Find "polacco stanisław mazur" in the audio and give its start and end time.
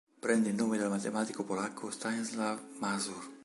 1.43-3.33